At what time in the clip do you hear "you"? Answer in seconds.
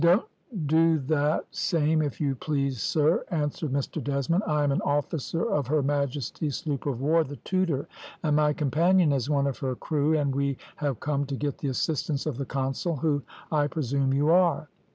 2.19-2.33, 14.11-14.31